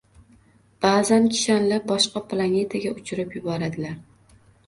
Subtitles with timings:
[0.85, 3.95] Ba’zan kishanlab, boshqa planetaga “uchirib” yuboradilar.